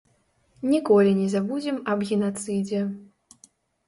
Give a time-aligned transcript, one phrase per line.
[0.69, 2.81] Ніколі не забудзем аб генацыдзе.